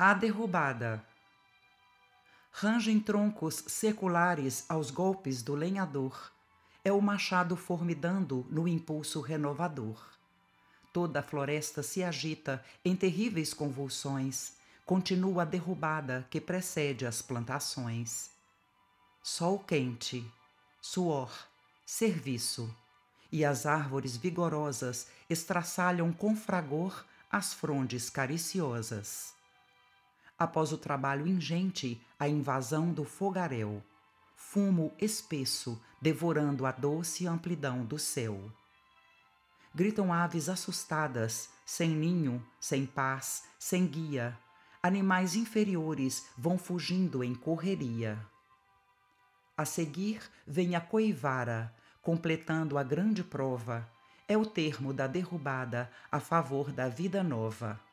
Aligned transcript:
A 0.00 0.14
derrubada. 0.14 1.04
Rangem 2.52 3.00
troncos 3.00 3.64
seculares 3.66 4.64
aos 4.68 4.92
golpes 4.92 5.42
do 5.42 5.56
lenhador. 5.56 6.30
É 6.84 6.92
o 6.92 7.00
machado 7.00 7.56
formidando 7.56 8.46
no 8.48 8.68
impulso 8.68 9.20
renovador. 9.20 10.00
Toda 10.92 11.18
a 11.18 11.22
floresta 11.22 11.82
se 11.82 12.04
agita 12.04 12.64
em 12.84 12.94
terríveis 12.94 13.52
convulsões. 13.52 14.52
Continua 14.86 15.42
a 15.42 15.44
derrubada 15.44 16.24
que 16.30 16.40
precede 16.40 17.04
as 17.04 17.20
plantações. 17.20 18.30
Sol 19.20 19.58
quente, 19.58 20.24
suor, 20.80 21.32
serviço, 21.84 22.72
e 23.32 23.44
as 23.44 23.66
árvores 23.66 24.16
vigorosas 24.16 25.08
estraçalham 25.28 26.12
com 26.12 26.36
fragor 26.36 27.04
as 27.28 27.52
frondes 27.52 28.08
cariciosas. 28.08 29.36
Após 30.38 30.72
o 30.72 30.78
trabalho 30.78 31.26
ingente, 31.26 32.00
a 32.18 32.28
invasão 32.28 32.92
do 32.92 33.04
fogaréu, 33.04 33.82
fumo 34.36 34.92
espesso 35.00 35.82
devorando 36.00 36.64
a 36.64 36.70
doce 36.70 37.26
amplidão 37.26 37.84
do 37.84 37.98
céu. 37.98 38.40
Gritam 39.74 40.12
aves 40.12 40.48
assustadas, 40.48 41.50
sem 41.66 41.90
ninho, 41.90 42.44
sem 42.60 42.86
paz, 42.86 43.44
sem 43.58 43.86
guia. 43.86 44.38
Animais 44.80 45.34
inferiores 45.34 46.26
vão 46.36 46.56
fugindo 46.56 47.24
em 47.24 47.34
correria. 47.34 48.18
A 49.56 49.64
seguir 49.64 50.22
vem 50.46 50.76
a 50.76 50.80
coivara, 50.80 51.74
completando 52.00 52.78
a 52.78 52.84
grande 52.84 53.24
prova, 53.24 53.90
é 54.28 54.36
o 54.36 54.46
termo 54.46 54.92
da 54.92 55.08
derrubada 55.08 55.90
a 56.12 56.20
favor 56.20 56.70
da 56.70 56.88
vida 56.88 57.24
nova. 57.24 57.87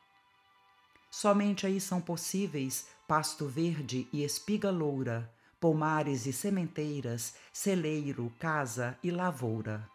Somente 1.18 1.66
aí 1.66 1.80
são 1.80 1.98
possíveis 1.98 2.88
pasto 3.08 3.46
verde 3.46 4.06
e 4.12 4.22
espiga 4.22 4.70
loura, 4.70 5.32
pomares 5.58 6.26
e 6.26 6.32
sementeiras, 6.32 7.32
celeiro, 7.50 8.30
casa 8.38 8.98
e 9.02 9.10
lavoura. 9.10 9.88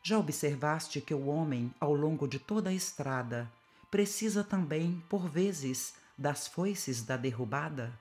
Já 0.00 0.16
observaste 0.16 1.00
que 1.00 1.12
o 1.12 1.26
homem, 1.26 1.74
ao 1.80 1.92
longo 1.92 2.28
de 2.28 2.38
toda 2.38 2.70
a 2.70 2.72
estrada, 2.72 3.50
precisa 3.90 4.44
também, 4.44 5.02
por 5.08 5.28
vezes, 5.28 5.96
das 6.16 6.46
foices 6.46 7.02
da 7.02 7.16
derrubada? 7.16 7.98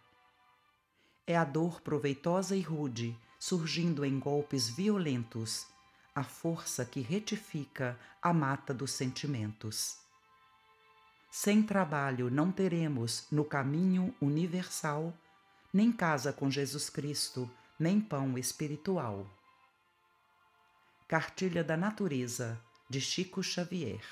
É 1.25 1.35
a 1.35 1.43
dor 1.43 1.81
proveitosa 1.81 2.55
e 2.55 2.61
rude 2.61 3.17
surgindo 3.39 4.05
em 4.05 4.19
golpes 4.19 4.69
violentos, 4.69 5.65
a 6.13 6.23
força 6.23 6.85
que 6.85 7.01
retifica 7.01 7.99
a 8.21 8.31
mata 8.31 8.75
dos 8.75 8.91
sentimentos. 8.91 10.02
Sem 11.35 11.63
trabalho 11.63 12.29
não 12.29 12.51
teremos 12.51 13.25
no 13.31 13.43
caminho 13.43 14.13
universal 14.21 15.11
nem 15.73 15.91
casa 15.91 16.31
com 16.31 16.47
Jesus 16.47 16.91
Cristo, 16.91 17.49
nem 17.79 17.99
pão 17.99 18.37
espiritual. 18.37 19.27
Cartilha 21.07 21.63
da 21.63 21.75
Natureza, 21.75 22.61
de 22.87 23.01
Chico 23.01 23.41
Xavier. 23.41 24.05